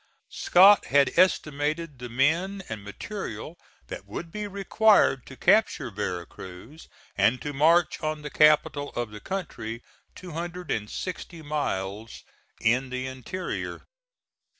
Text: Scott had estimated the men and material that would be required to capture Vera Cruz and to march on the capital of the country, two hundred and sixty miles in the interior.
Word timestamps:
Scott 0.31 0.85
had 0.85 1.11
estimated 1.15 1.99
the 1.99 2.09
men 2.09 2.63
and 2.69 2.83
material 2.83 3.55
that 3.85 4.07
would 4.07 4.31
be 4.31 4.47
required 4.47 5.27
to 5.27 5.37
capture 5.37 5.91
Vera 5.91 6.25
Cruz 6.25 6.87
and 7.15 7.39
to 7.43 7.53
march 7.53 8.01
on 8.01 8.23
the 8.23 8.31
capital 8.31 8.89
of 8.95 9.11
the 9.11 9.19
country, 9.21 9.83
two 10.15 10.31
hundred 10.31 10.71
and 10.71 10.89
sixty 10.89 11.43
miles 11.43 12.23
in 12.59 12.89
the 12.89 13.05
interior. 13.05 13.83